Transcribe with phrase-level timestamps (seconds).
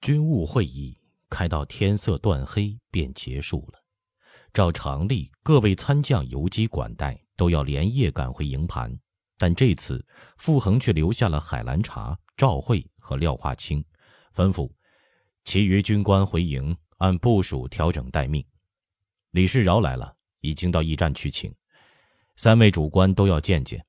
[0.00, 0.96] 军务会议
[1.28, 3.78] 开到天色断黑便结束了。
[4.52, 8.98] 照常例，各位参将游击管带都要连夜赶回营盘，
[9.36, 10.04] 但这次
[10.38, 13.84] 傅恒却留下了海兰察、赵慧和廖化清，
[14.34, 14.70] 吩咐
[15.44, 18.44] 其余军官回营按部署调整待命。
[19.32, 21.54] 李世饶来了，已经到驿站去请。
[22.36, 23.84] 三位主官都要见见，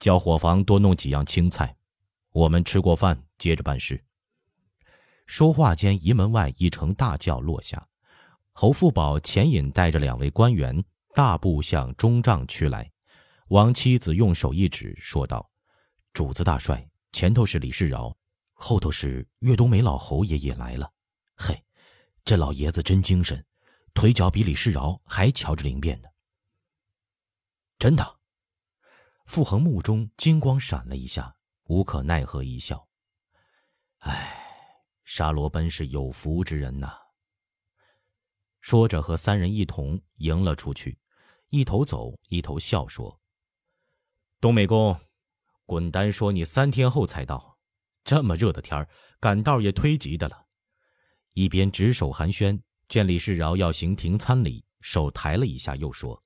[0.00, 1.76] 叫伙房多弄几样青菜。
[2.32, 4.04] 我们吃过饭，接着办事。
[5.32, 7.88] 说话间，仪门外一声大叫落下，
[8.52, 12.92] 侯富宝前引带着两位官员大步向中帐区来。
[13.48, 15.50] 王妻子用手一指，说道
[16.12, 18.14] ：“主子大帅，前头是李世饶，
[18.52, 20.92] 后头是岳东梅老侯爷也来了。
[21.34, 21.64] 嘿，
[22.26, 23.42] 这老爷子真精神，
[23.94, 26.08] 腿脚比李世饶还瞧着灵便呢。”
[27.80, 28.18] 真的，
[29.24, 31.34] 傅恒目中金光闪了一下，
[31.68, 32.86] 无可奈何一笑。
[34.00, 34.41] 唉，
[35.04, 36.92] 沙罗奔是有福之人呐。
[38.60, 40.98] 说着，和三人一同迎了出去，
[41.48, 43.20] 一头走，一头笑说
[44.40, 44.98] ：“东美公，
[45.66, 47.58] 滚丹说你三天后才到，
[48.04, 50.46] 这么热的天儿，赶道也忒急的了。”
[51.34, 56.22] 一边执手寒暄，见李世饶要行停餐礼，手抬了一下，又说。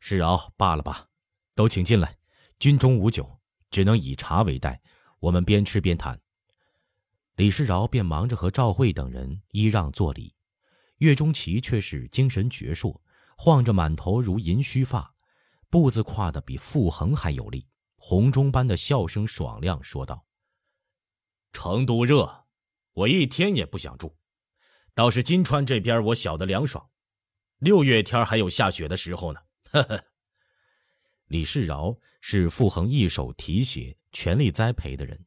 [0.00, 1.06] 世饶，罢了吧，
[1.54, 2.16] 都请进来。
[2.58, 4.82] 军中无酒，只能以茶为代。
[5.18, 6.20] 我们边吃边谈。
[7.40, 10.34] 李世饶便忙着和赵慧等人依让作礼，
[10.98, 13.00] 岳钟琪却是精神矍铄，
[13.34, 15.14] 晃着满头如银须发，
[15.70, 17.66] 步子跨得比傅恒还有力。
[17.96, 20.26] 红钟般的笑声爽亮，说道
[21.50, 22.44] ：“成都热，
[22.92, 24.14] 我一天也不想住。
[24.92, 26.90] 倒是金川这边，我晓得凉爽。
[27.56, 29.40] 六月天还有下雪的时候呢。”
[29.72, 30.04] 呵呵，
[31.28, 35.24] 李世饶是傅恒一手提携、全力栽培的人，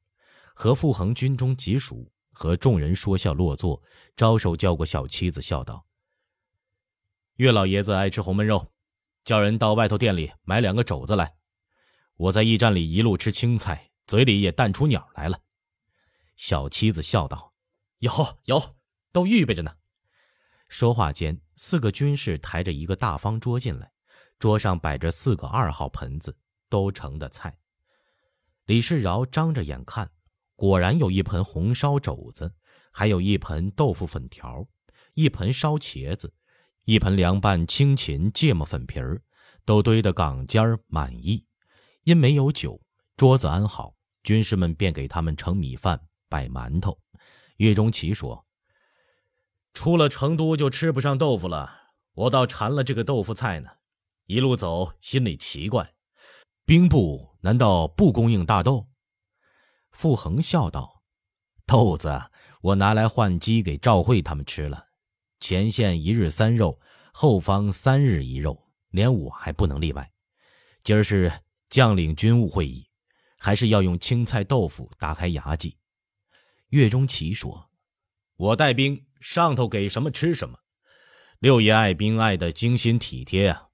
[0.54, 3.82] 和傅恒军中极熟，和众人说笑落座，
[4.16, 5.86] 招手叫过小妻子，笑道
[7.38, 8.72] ：“岳老爷子爱吃红焖肉，
[9.24, 11.36] 叫人到外头店里买两个肘子来。
[12.16, 15.40] 我在驿站里一路吃青菜，嘴里也淡出鸟来了。”
[16.38, 17.54] 小妻子笑道
[18.00, 18.12] ：“有
[18.46, 18.76] 有，
[19.12, 19.76] 都预备着呢。”
[20.70, 23.92] 说话间，四个军士抬着一个大方桌进来。
[24.40, 26.36] 桌上摆着四个二号盆子，
[26.68, 27.58] 都盛的菜。
[28.66, 30.12] 李世饶张着眼看，
[30.64, 32.50] 果然有一盆红烧肘子，
[32.90, 34.66] 还有一盆豆腐粉条，
[35.14, 36.34] 一盆烧茄子，
[36.86, 39.22] 一盆凉拌青芹芥末粉皮儿，
[39.66, 41.46] 都堆得岗尖儿满意。
[42.06, 42.80] 因没有酒，
[43.18, 43.94] 桌子安好，
[44.24, 46.98] 军士们便给他们盛米饭、摆馒头。
[47.58, 48.46] 岳钟琪说
[49.76, 51.70] ：“出了成都就吃不上豆腐了，
[52.14, 53.70] 我倒馋了这个豆腐菜呢。”
[54.28, 55.94] 一路走，心里奇怪，
[56.66, 58.88] 兵部难道不供应大豆？
[59.94, 61.02] 傅恒笑道
[61.66, 62.22] ：“豆子
[62.62, 64.88] 我拿来换鸡给赵慧他们吃了，
[65.40, 66.80] 前线一日三肉，
[67.14, 70.12] 后方三日一肉，连我还不能例外。
[70.84, 71.32] 今儿是
[71.70, 72.90] 将领军务会议，
[73.38, 75.78] 还是要用青菜豆腐打开牙祭。”
[76.70, 77.70] 岳钟琪说
[78.36, 80.60] ：“我带兵，上头给什么吃什么。
[81.40, 83.70] 六爷爱兵爱的精心体贴啊。”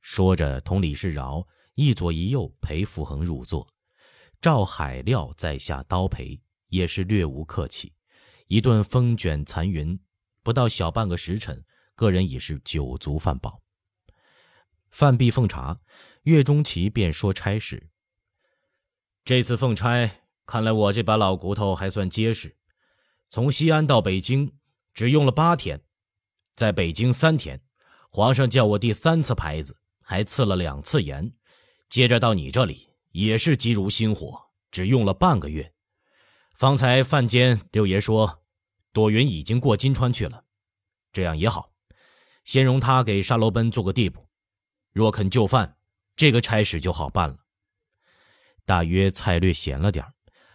[0.00, 3.68] 说着，同李世饶一左一右陪傅恒入座，
[4.40, 7.92] 赵海料在下刀陪，也是略无客气。
[8.46, 10.00] 一顿风卷残云，
[10.42, 11.64] 不到小半个时辰，
[11.94, 13.62] 个人已是酒足饭饱。
[14.90, 15.78] 饭毕奉茶，
[16.22, 17.90] 岳钟琪便说差事。
[19.24, 20.10] 这次奉差，
[20.46, 22.56] 看来我这把老骨头还算结实。
[23.28, 24.52] 从西安到北京，
[24.94, 25.82] 只用了八天，
[26.56, 27.62] 在北京三天，
[28.10, 29.76] 皇上叫我第三次牌子。
[30.02, 31.32] 还赐了两次盐，
[31.88, 35.72] 接着到你这里也是急如星火，只用了半个月。
[36.54, 38.42] 方才饭间六爷说，
[38.92, 40.44] 朵云已经过金川去了，
[41.12, 41.72] 这样也好，
[42.44, 44.28] 先容他给沙罗奔做个地步。
[44.92, 45.76] 若肯就范，
[46.16, 47.38] 这个差事就好办了。
[48.64, 50.04] 大约菜略咸了点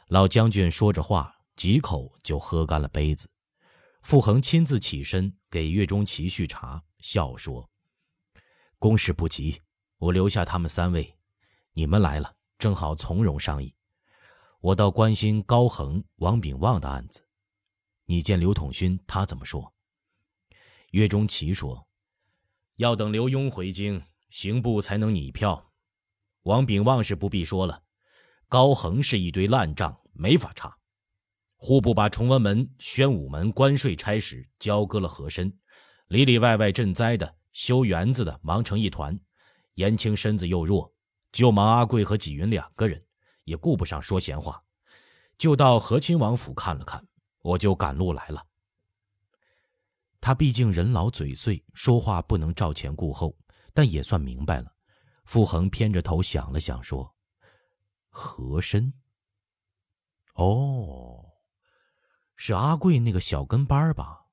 [0.07, 3.29] 老将军说着话，几口就喝干了杯子。
[4.03, 7.69] 傅恒亲自起身给岳钟琪续茶，笑说。
[8.77, 9.61] 公事不急，
[9.97, 11.17] 我留下他们三位，
[11.73, 13.75] 你们来了正好从容商议。
[14.61, 17.27] 我倒关心高恒、王炳旺的案子，
[18.05, 19.73] 你见刘统勋他怎么说？
[20.91, 21.87] 岳钟琪说
[22.77, 25.71] ：“要等刘墉回京，刑部才能拟票。
[26.43, 27.83] 王炳旺是不必说了，
[28.47, 30.77] 高恒是一堆烂账，没法查。
[31.57, 35.57] 户部把崇文门、宣武门关税差事交割了和珅，
[36.07, 39.17] 里里外外赈灾的。”修园子的忙成一团，
[39.75, 40.93] 颜青身子又弱，
[41.35, 43.05] 就忙阿贵和纪云两个人，
[43.43, 44.63] 也顾不上说闲话，
[45.37, 47.05] 就到和亲王府看了看。
[47.41, 48.41] 我就赶路来了。
[50.21, 53.37] 他毕竟人老嘴碎，说话不能照前顾后，
[53.73, 54.73] 但也算明白了。
[55.25, 57.13] 傅恒偏着头想了想，说
[58.07, 58.93] ：“和珅。
[60.35, 61.25] 哦，
[62.37, 64.25] 是阿贵那个小跟班吧？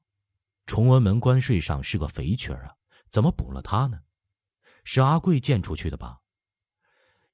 [0.67, 2.77] 崇文门关税上是个肥缺啊，
[3.11, 4.01] 怎么补了他呢？
[4.85, 6.21] 是阿贵荐出去的吧？”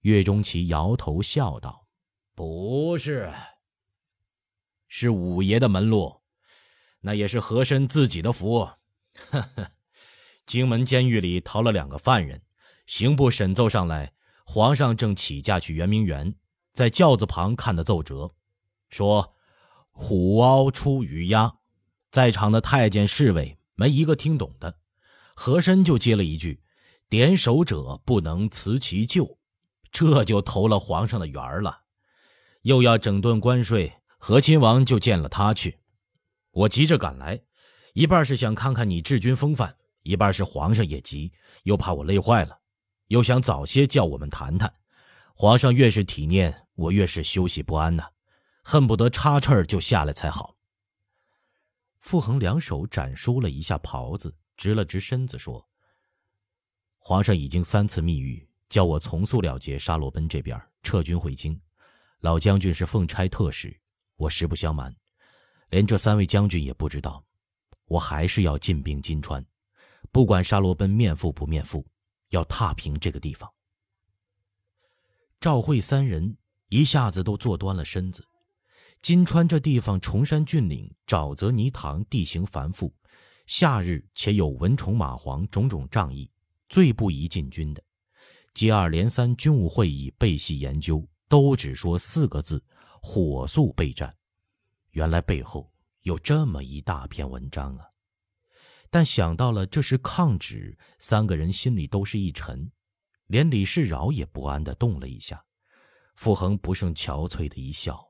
[0.09, 1.87] 岳钟琪摇头笑道
[2.35, 3.31] ：“不是，
[4.89, 6.23] 是五爷的门路。”
[7.01, 8.61] 那也是和珅自己的福。
[9.31, 9.71] 呵呵，
[10.47, 12.43] 荆门监狱里逃了两个犯人，
[12.87, 14.15] 刑部审奏上来，
[14.47, 16.35] 皇上正起驾去圆明园，
[16.73, 18.35] 在轿子旁看的奏折，
[18.89, 19.37] 说
[19.93, 21.55] “虎凹出鱼鸭”，
[22.11, 24.79] 在场的太监侍卫没一个听懂的，
[25.35, 26.63] 和珅就接了一句
[27.11, 29.38] ：“点首者不能辞其咎”，
[29.91, 31.83] 这就投了皇上的缘了。
[32.63, 35.79] 又要整顿关税，和亲王就见了他去。
[36.51, 37.41] 我急着赶来，
[37.95, 41.33] 一半是想看看你治军风范，一半是皇上也急，
[41.63, 42.59] 又怕我累坏了，
[43.07, 44.75] 又想早些叫我们谈谈。
[45.35, 48.09] 皇上越是体念，我越是休息不安呐，
[48.65, 50.57] 恨不得插翅就下来才好。
[52.01, 55.69] 傅恒两手展舒了一下袍子，直了直身子说
[56.99, 61.59] ：“皇上已经三次密谕，叫我从速了结沙罗奔这边，撤军回京。
[62.21, 63.75] 老将军是奉差特使，
[64.17, 64.95] 我实不相瞒。”
[65.71, 67.23] 连这三位将军也不知道，
[67.85, 69.45] 我还是要进兵金川，
[70.11, 71.87] 不管沙罗奔面附不面附，
[72.31, 73.51] 要踏平这个地方。
[75.41, 76.37] 赵慧三人
[76.71, 78.25] 一下子都坐端了身子。
[79.03, 82.93] 金川这地方，崇山峻岭，沼泽泥塘，地形繁复，
[83.47, 86.29] 夏日且有蚊虫蚂蝗种种瘴疫，
[86.69, 87.83] 最不宜进军的。
[88.59, 92.61] 接二连三军务会议备细研究，都只说四个字：
[93.01, 94.13] 火速备战。
[94.91, 97.87] 原来背后有这么一大篇文章啊！
[98.91, 102.69] 但想到了这是抗旨，三个人心里都是一沉，
[103.29, 105.41] 连李世饶也不安地动了一下。
[106.17, 108.05] 傅恒不胜憔悴的一笑，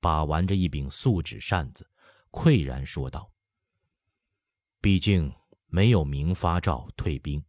[0.00, 1.88] 把玩着一柄素纸扇子，
[2.32, 3.30] 喟然说道
[4.82, 5.32] ：“毕竟
[5.68, 7.40] 没有明发诏退兵，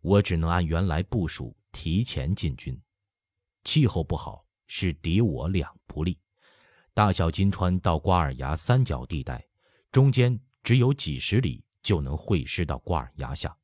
[0.00, 2.78] 我只能按原来部署提前进军。
[3.64, 6.18] 气候不好，是敌我两不利。”
[6.92, 9.46] 大小金川到瓜尔崖三角地带，
[9.92, 13.56] 中间只有几十里就能会师到瓜尔崖下。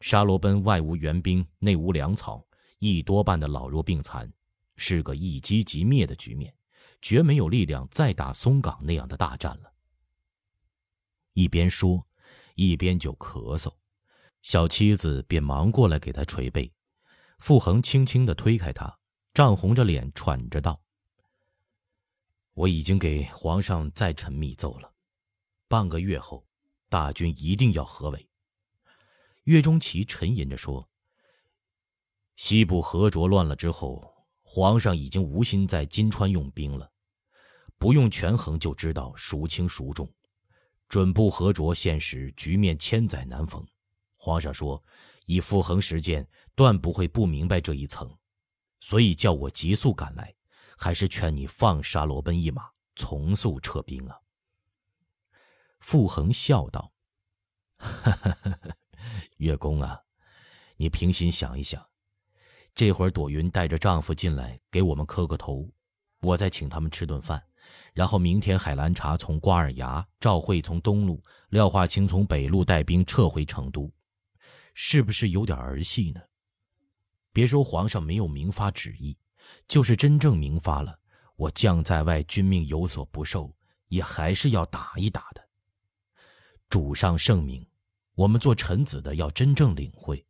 [0.00, 2.44] 沙罗奔外无援兵，内无粮草，
[2.78, 4.32] 一多半的老弱病残，
[4.76, 6.52] 是个一击即灭的局面，
[7.00, 9.72] 绝没有力量再打松岗那样的大战了。
[11.34, 12.04] 一边说，
[12.56, 13.72] 一边就咳嗽，
[14.42, 16.72] 小妻子便忙过来给他捶背。
[17.42, 19.00] 傅恒轻轻的推开他，
[19.34, 20.80] 涨红着脸喘着道。
[22.54, 24.92] 我已经给皇上再陈密奏了，
[25.66, 26.46] 半个月后，
[26.88, 28.28] 大军一定要合围。
[29.42, 30.88] 岳钟琪沉吟着说
[32.36, 36.92] ：“西部河浊乱了之后，皇上已经无心在金川用兵了，
[37.76, 40.08] 不用权衡就知道孰轻孰重。
[40.88, 43.66] 准部河浊现时局面千载难逢，
[44.16, 44.80] 皇上说，
[45.24, 46.28] 以傅恒实践，
[46.62, 48.16] 断不会不明白这一层，
[48.80, 50.34] 所以叫我急速赶来。”
[50.74, 54.18] 还是劝你放沙罗奔一马，从速撤兵啊！
[55.78, 56.92] 傅恒笑道
[59.38, 60.00] ：“月公啊，
[60.76, 61.88] 你平心想一想，
[62.74, 65.70] 这会儿朵云带着丈夫进来给我们磕个头，
[66.20, 67.40] 我再请他们吃顿饭，
[67.94, 73.88] 然后明天海兰察从瓜尔牙，赵慧从东路，廖化清从北路带兵撤回成都，
[74.74, 76.20] 是不是有点儿戏呢？
[77.32, 79.16] 别说皇上没有明发旨意。”
[79.68, 80.98] 就是真正明发了，
[81.36, 83.54] 我将在外，君命有所不受，
[83.88, 85.46] 也还是要打一打的。
[86.70, 87.66] 主上圣明，
[88.14, 90.24] 我们做臣子的要真正领会，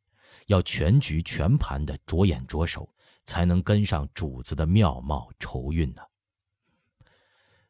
[0.46, 2.92] 要全局全盘的着眼着手，
[3.24, 6.02] 才能跟上主子的妙貌愁韵呢。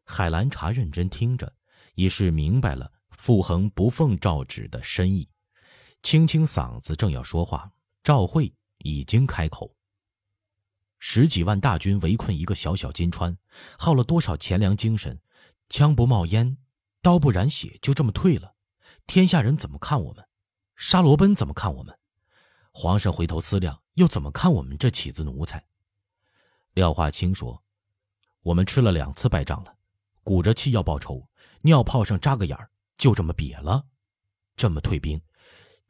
[0.05, 1.53] 海兰察认真听着，
[1.95, 5.29] 已是明白了傅恒不奉诏旨的深意，
[6.03, 7.71] 清清嗓子正要说话，
[8.03, 8.53] 赵慧
[8.85, 9.75] 已经开口。
[10.99, 13.37] 十几万大军围困一个小小金川，
[13.79, 15.21] 耗了多少钱粮精神，
[15.69, 16.57] 枪不冒烟，
[17.01, 18.55] 刀不染血，就这么退了，
[19.07, 20.25] 天下人怎么看我们？
[20.77, 21.99] 沙罗奔怎么看我们？
[22.73, 25.65] 皇上回头思量，又怎么看我们这起子奴才？
[26.75, 27.63] 廖化清说
[28.43, 29.77] ：“我们吃了两次败仗了，
[30.23, 31.29] 鼓着气要报仇，
[31.63, 33.85] 尿泡上扎个眼儿，就这么瘪了，
[34.57, 35.21] 这么退兵，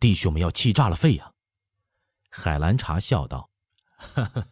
[0.00, 1.32] 弟兄们要气炸了肺呀！”
[2.32, 3.50] 海兰察笑道。
[3.96, 4.48] 哈哈，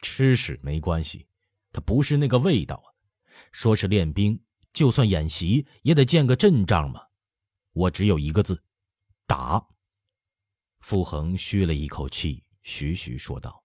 [0.00, 1.26] 吃屎没关系，
[1.72, 2.88] 它不是那个味道啊。
[3.52, 4.42] 说是练兵，
[4.72, 7.02] 就算演习，也得见个阵仗嘛。
[7.72, 8.62] 我只有一个字：
[9.26, 9.66] 打。
[10.80, 13.62] 傅恒吁了一口气，徐徐说道：“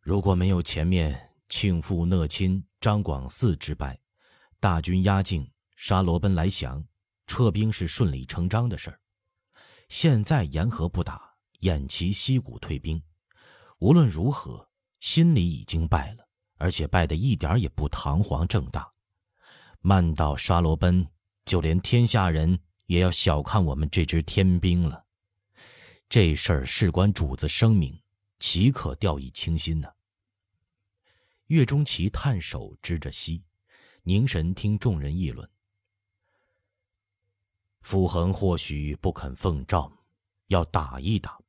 [0.00, 3.98] 如果没有前面庆父讷亲张广嗣之败，
[4.60, 6.84] 大军压境，沙罗奔来降，
[7.26, 9.00] 撤兵是顺理成章的事儿。
[9.88, 11.29] 现在沿河不打，
[11.60, 13.02] 偃旗息鼓退兵，
[13.78, 14.68] 无论如何，
[15.00, 16.26] 心里已经败了，
[16.56, 18.90] 而且败得一点也不堂皇正大。
[19.80, 21.06] 慢到沙罗奔，
[21.44, 25.04] 就连天下人也要小看我们这支天兵了。”
[26.10, 27.98] 这事儿事关主子生命，
[28.38, 29.88] 岂可掉以轻心呢？
[31.46, 33.42] 岳钟琪探手支着膝，
[34.02, 35.48] 凝神听众人议论。
[37.80, 39.90] 傅恒或许不肯奉诏，
[40.48, 41.39] 要打一打，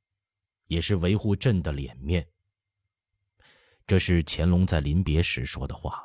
[0.72, 2.26] 也是维护朕的脸面。
[3.86, 6.02] 这是乾隆在临别时说的话。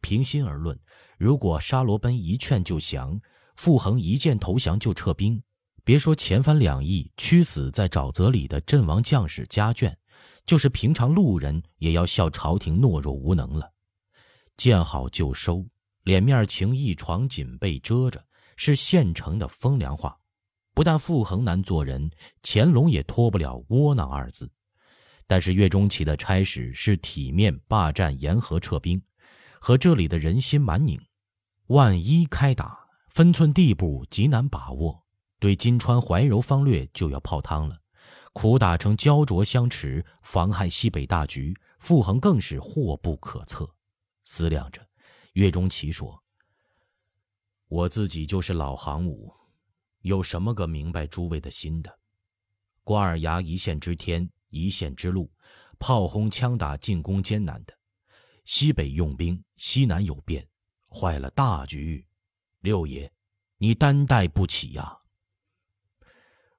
[0.00, 0.76] 平心而论，
[1.16, 3.20] 如果沙罗奔一劝就降，
[3.54, 5.40] 傅恒一见投降就撤兵。
[5.84, 9.94] 别说前番两翼屈死在沼泽里的阵亡将士家眷，
[10.44, 13.72] 就是平常路人也要笑朝廷懦弱无能了。
[14.56, 15.64] 见好就收，
[16.02, 20.18] 脸面情义床锦被遮着，是现成的风凉话。
[20.74, 22.10] 不但傅恒难做人，
[22.42, 24.50] 乾隆也脱不了窝囊二字。
[25.26, 29.00] 但是岳钟琪的差使是体面霸占沿河撤兵，
[29.58, 31.00] 和这里的人心蛮拧，
[31.68, 32.78] 万一开打，
[33.08, 35.02] 分寸地步极难把握。
[35.38, 37.78] 对金川怀柔方略就要泡汤了，
[38.32, 41.54] 苦打成焦灼相持，妨害西北大局。
[41.78, 43.68] 傅恒更是祸不可测。
[44.24, 44.80] 思量着，
[45.34, 46.22] 岳钟琪说
[47.68, 49.30] ：“我自己就是老行伍，
[50.04, 51.98] 有什么个明白诸位的心的？
[52.82, 55.32] 瓜尔牙一线之天，一线之路，
[55.78, 57.74] 炮轰枪打进攻艰难的，
[58.44, 60.46] 西北用兵，西南有变，
[60.90, 62.06] 坏了大局。
[62.60, 63.10] 六爷，
[63.56, 64.94] 你担待不起呀。”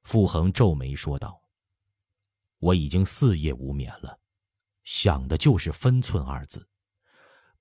[0.01, 1.39] 傅恒皱眉说道
[2.57, 4.19] ：“我已经四夜无眠了，
[4.83, 6.67] 想的就是分寸二字。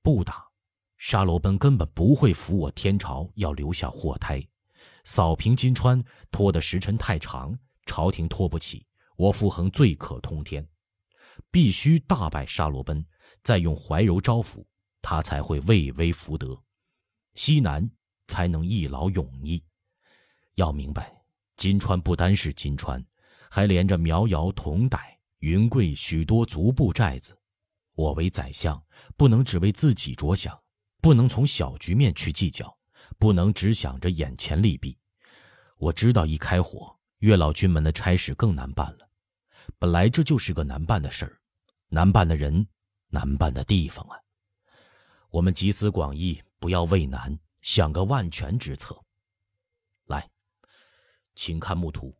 [0.00, 0.48] 不打，
[0.96, 4.42] 沙罗奔根本不会服我天朝，要留下祸胎。
[5.04, 7.56] 扫平金川拖的时辰太长，
[7.86, 8.86] 朝廷拖不起。
[9.16, 10.66] 我傅恒罪可通天，
[11.50, 13.04] 必须大败沙罗奔，
[13.42, 14.64] 再用怀柔招抚
[15.00, 16.60] 他，才会畏威福德，
[17.34, 17.88] 西南
[18.26, 19.62] 才能一劳永逸。
[20.54, 21.12] 要明白。”
[21.56, 23.02] 金川不单是金川，
[23.48, 24.98] 还连着苗瑶、同傣、
[25.38, 27.38] 云贵许多族部寨子。
[27.94, 28.84] 我为宰相，
[29.16, 30.60] 不能只为自己着想，
[31.00, 32.76] 不能从小局面去计较，
[33.18, 34.96] 不能只想着眼前利弊。
[35.76, 39.08] 我知道一开火，岳老君们的差事更难办了。
[39.78, 41.40] 本来这就是个难办的事儿，
[41.88, 42.66] 难办的人，
[43.08, 44.16] 难办的地方啊。
[45.30, 48.98] 我们集思广益，不要畏难，想个万全之策。
[50.06, 50.30] 来。
[51.34, 52.16] 请看木图。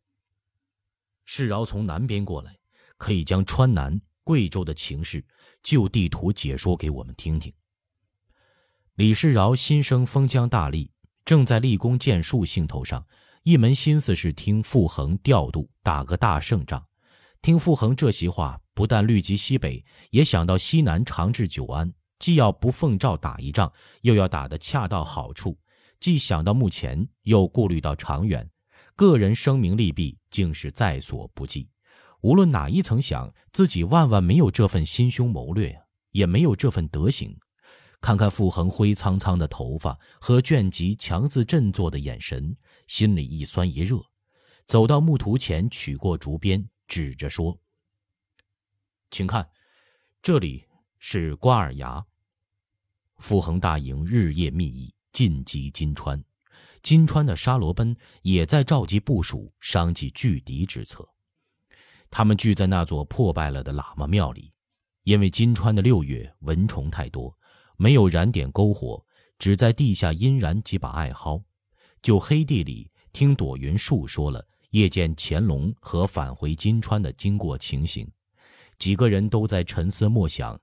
[1.25, 2.59] 世饶从南边过来，
[2.97, 5.25] 可以将川南、贵州的情势
[5.63, 7.55] 就地图解说给我们听听。
[8.97, 10.89] 李世饶心生封疆大吏，
[11.25, 13.05] 正在立功建树兴头上，
[13.43, 16.81] 一门心思是听傅恒调度，打个大胜仗。
[17.43, 23.73] 听傅恒这席话，不但虑及西北，也想到西南长治久安，既要不奉诏打一仗，
[24.03, 25.59] 又要打得恰到好处；
[25.99, 28.49] 既想到目前，又顾虑到长远。
[28.95, 31.69] 个人声名利弊竟是在所不计，
[32.21, 35.77] 无论哪一层想，自己万万没有这份心胸谋略
[36.13, 37.37] 也没有这份德行。
[38.01, 44.01] 看看傅恒灰苍苍的头发和卷籍强自振作的眼神，心里一酸一热。
[44.67, 47.59] 走到木图前，取过竹鞭，指着说
[49.11, 49.49] ：“请看，
[50.23, 50.65] 这里
[50.99, 52.05] 是瓜尔牙。
[53.19, 56.23] 傅恒大营日夜密议，进击金川。”
[56.83, 61.09] 金川的沙罗奔也在召集部署，商计拒敌之策。
[62.11, 64.53] 他们聚在那座破败了的喇嘛庙里，
[65.05, 67.35] 因为金川的六月蚊虫太多，
[67.77, 69.05] 没有燃点篝火，
[69.39, 71.43] 只在地下阴燃几把艾蒿。
[72.03, 78.11] 就黑地里听朵云述说了夜见乾隆和返回金川的经过情形，
[78.79, 80.61] 几个人都在沉思默想，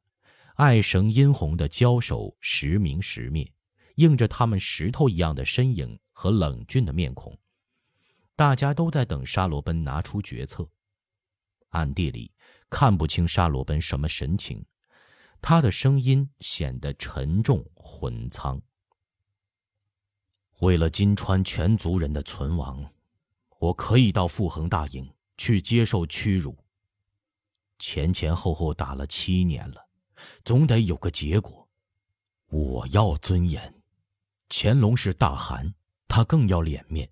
[0.56, 3.52] 爱绳殷红的交手时明时灭，
[3.96, 5.98] 映着他们石头一样的身影。
[6.14, 7.36] 和冷峻的面孔，
[8.36, 10.70] 大家都在等沙罗奔拿出决策。
[11.70, 12.32] 暗地里
[12.70, 14.64] 看不清沙罗奔什么神情，
[15.42, 18.62] 他的声音显得沉重浑苍。
[20.60, 22.88] 为了金川全族人的存亡，
[23.58, 26.56] 我可以到傅恒大营去接受屈辱。
[27.80, 29.88] 前前后后打了七年了，
[30.46, 31.68] 总得有个结果。
[32.50, 33.74] 我要尊严。
[34.50, 35.74] 乾隆是大汗，
[36.08, 37.10] 他更要脸面。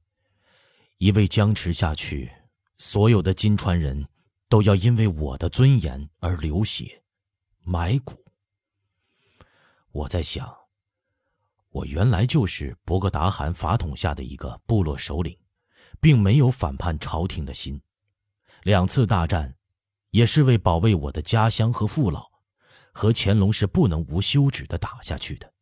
[0.98, 2.30] 一味僵持下去，
[2.78, 4.08] 所有的金川人
[4.50, 7.02] 都要因为我的尊严而流血、
[7.64, 8.19] 埋骨。
[9.92, 10.54] 我在想，
[11.70, 15.38] 我原来就是伯格达汗法统下的一个部落首领，
[16.00, 17.82] 并没有反叛朝廷的心。
[18.64, 19.56] 两次大战，
[20.12, 22.30] 也是为保卫我的家乡和父老。
[22.92, 25.54] 和乾隆是不能无休止的打下去的。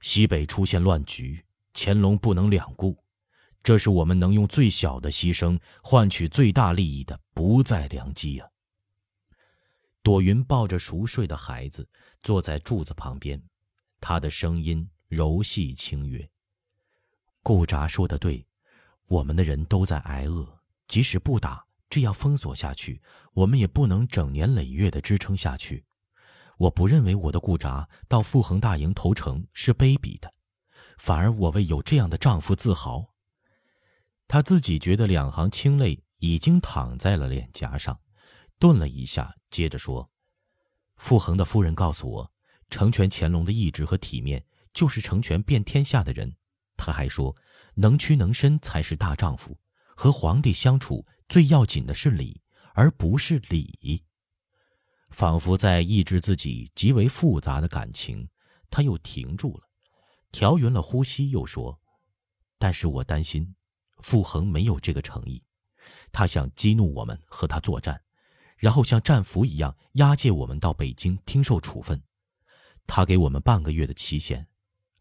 [0.00, 1.44] 西北出现乱局，
[1.74, 2.96] 乾隆不能两顾。
[3.62, 8.48] 这是我们能用最小的牺牲换取最大利益的不在良机啊！
[10.02, 11.88] 朵云抱着熟睡的孩子
[12.22, 13.42] 坐在柱子旁边，
[14.00, 16.28] 他的声音柔细清约。
[17.42, 18.46] 顾札说的对，
[19.06, 23.02] 我们的人都在挨饿，即使不打，这样封锁下去，
[23.32, 25.84] 我们也不能整年累月的支撑下去。
[26.56, 30.32] 我不认为我的顾札到傅恒大营投诚是卑鄙的，
[30.98, 33.14] 反而我为有这样的丈夫自豪。
[34.28, 37.98] 他自己觉得两行清泪已经淌在了脸颊上，
[38.58, 40.10] 顿了一下，接着说
[40.96, 42.32] ：“傅恒的夫人告诉我，
[42.70, 46.34] 成全乾隆的意志和体面，就是成全遍天下的人。
[46.76, 47.36] 他还说，
[47.74, 49.58] 能屈能伸才是大丈夫。
[49.96, 52.40] 和皇帝相处最要紧的是礼，
[52.72, 54.02] 而不是礼。”
[55.10, 58.28] 仿佛在抑制自己极为复杂的感情，
[58.70, 59.68] 他又停住了，
[60.30, 61.78] 调匀了呼吸，又说
[62.58, 63.54] ：“但是我担心。”
[64.02, 65.44] 傅恒没有这个诚意，
[66.10, 68.00] 他想激怒我们和他作战，
[68.60, 72.00] 然后像战俘一样押解我们到北京听受处分。
[72.86, 74.46] 他给我们半个月的期限，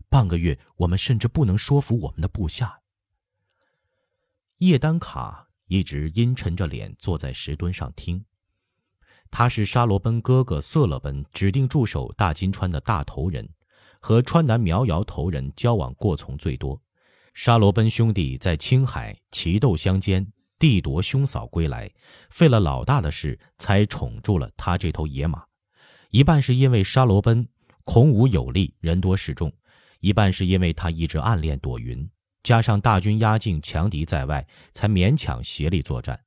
[0.10, 2.80] 半个月我们甚至不能说服我们的部下。
[4.60, 8.26] 叶丹卡一直阴沉着脸坐在石墩上听。
[9.30, 13.48] 他是沙罗奔哥哥色勒奔指定驻守大金川的大头人，
[14.00, 16.82] 和川南苗瑶头人交往过从最多。
[17.34, 21.90] 沙罗奔兄弟在青海旗斗相间，地夺兄嫂归来，
[22.30, 25.42] 费了老大的事才宠住了他这头野马。
[26.12, 27.48] 一半是因为沙罗奔
[27.86, 29.50] 孔武有力，人多势众；
[30.02, 32.08] 一半是因为他一直暗恋朵云，
[32.44, 36.20] 加上大军压境，强敌在外，才勉强协力作战。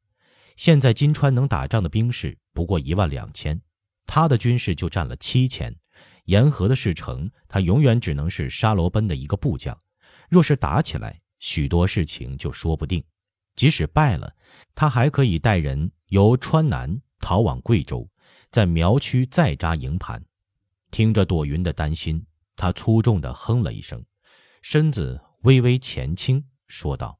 [0.57, 3.61] 现在金川能打仗的兵士不过一万两千，
[4.07, 5.75] 他的军士就占了七千。
[6.25, 9.77] 沿河的事成，他永远只能是沙罗奔的一个部将。
[10.31, 13.03] 若是打起来，许多事情就说不定。
[13.55, 14.35] 即使败了，
[14.75, 18.09] 他还可以带人由川南逃往贵州，
[18.51, 20.25] 在苗区再扎营盘。
[20.91, 24.05] 听着朵云的担心，他粗重地哼了一声，
[24.63, 27.19] 身子微微前倾，说道：“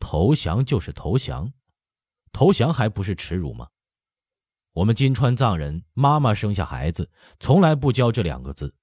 [0.00, 1.52] 投降就是投降，
[2.32, 3.68] 投降还不是耻辱吗？
[4.72, 8.74] 我们金川藏人，妈妈生下孩子，从来不教这两个字。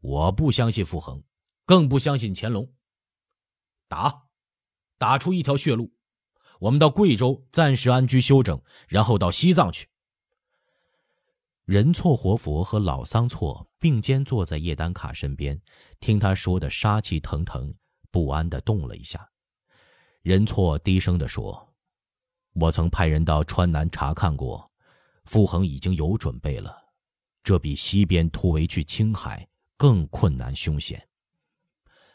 [0.00, 1.22] 我不相信傅恒。”
[1.66, 2.68] 更不相信乾隆。
[3.86, 4.24] 打，
[5.00, 5.90] 打出一条血路，
[6.58, 9.88] 我们到贵州暂时安居休整，然后到西藏去。
[11.64, 15.58] 仁措活佛和老桑措并肩坐在叶丹卡身边，
[16.00, 17.74] 听他说的杀气腾腾，
[18.10, 19.26] 不安的动了一下。
[20.20, 21.72] 仁措低声的说
[22.52, 24.70] ：“我曾派人到川南查看过，
[25.24, 26.76] 傅恒已经有准备了，
[27.42, 31.08] 这比西边突围去青海更困难凶险。”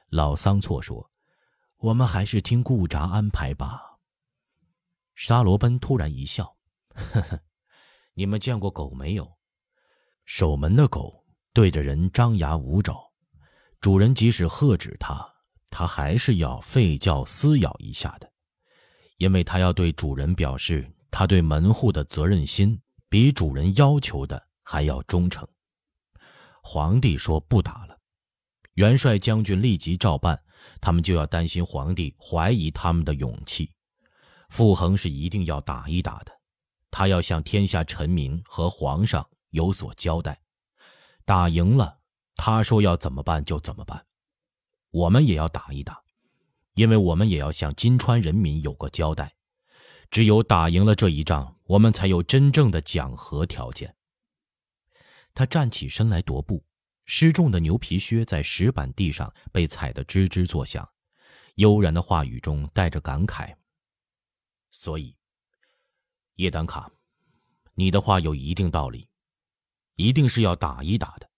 [0.10, 1.10] 老桑措说
[1.78, 3.82] ：“我们还是听顾札安排吧。”
[5.16, 6.56] 沙罗奔突然一笑
[6.94, 7.40] ：“呵呵，
[8.14, 9.32] 你们见过狗没有？
[10.26, 13.12] 守门的狗对着人张牙舞爪，
[13.80, 15.26] 主人即使喝止它，
[15.70, 18.30] 它还是要吠叫撕咬一下的，
[19.18, 25.48] 因为它要对主人表示，它对门户的责任心比主人要求的还要忠诚。”
[26.62, 27.98] 皇帝说：“不打了。”
[28.74, 30.44] 元帅将军立即照办，
[30.82, 33.72] 他们就要担心皇帝怀疑他们的勇气。
[34.50, 36.32] 傅恒是一定要打一打的，
[36.92, 40.40] 他要向天下臣民和皇上有所交代。
[41.26, 42.00] 打赢了，
[42.36, 44.06] 他说要怎么办就怎么办。
[44.92, 46.02] 我们也要打一打，
[46.76, 49.36] 因为我们也要向金川人民有个交代。
[50.12, 53.96] 只有打赢了这一仗，我们才有真正的讲和条件。
[55.34, 56.64] 他站起身来踱步。
[57.06, 60.88] 失重的牛皮靴在石板地上被踩得吱吱作响，
[61.56, 63.56] 悠然的话语中带着感慨。
[64.72, 65.16] 所以，
[66.36, 66.92] 叶丹卡，
[67.76, 69.08] 你的话有一定道理，
[69.96, 71.30] 一定是要打一打的。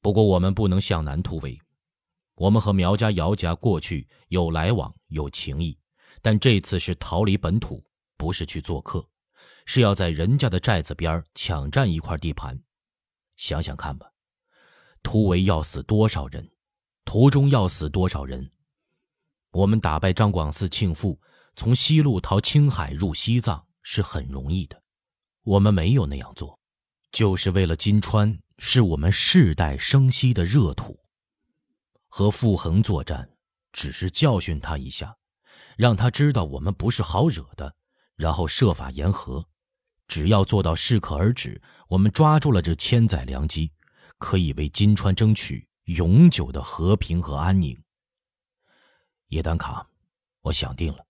[0.00, 1.60] 不过我们不能向南突围，
[2.34, 5.78] 我们和苗家、姚家过去有来往、有情谊，
[6.22, 7.84] 但这次是逃离本土，
[8.16, 9.06] 不是去做客，
[9.66, 12.60] 是要在人家的寨子边抢占一块地盘。
[13.36, 14.10] 想想看吧。
[15.06, 16.50] 突围要死多少人？
[17.04, 18.50] 途中要死多少人？
[19.52, 21.16] 我们打败张广嗣庆父，
[21.54, 24.82] 从西路逃青海入西藏是很容易的。
[25.44, 26.58] 我们没有那样做，
[27.12, 30.98] 就是为了金川是我们世代生息的热土。
[32.08, 33.30] 和傅恒作战，
[33.72, 35.16] 只是教训他一下，
[35.76, 37.72] 让他知道我们不是好惹的，
[38.16, 39.46] 然后设法言和。
[40.08, 43.70] 只要做到适可而止，我们抓住了这千载良机，
[44.18, 47.78] 可以为金川争取永久的和平和安宁。
[49.28, 49.88] 叶丹卡，
[50.40, 51.04] 我想定了，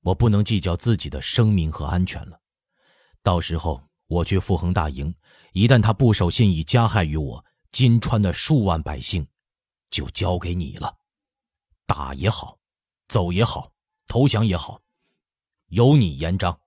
[0.00, 2.40] 我不能计较自己的生命和安全了。
[3.22, 5.14] 到时候我去傅恒大营，
[5.52, 9.26] 一旦他不守信义，加害于我，金川的数万百姓，
[9.90, 10.96] 就交给你了。
[11.86, 12.58] 打也好，
[13.08, 13.72] 走也好，
[14.06, 14.80] 投降也好，
[15.68, 16.60] 由你言章。